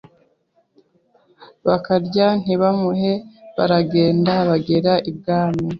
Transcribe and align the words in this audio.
bakarya 1.65 2.27
ntibamuhe 2.41 3.11
Baragenda 3.57 4.33
bagera 4.49 4.93
ibwami 5.09 5.65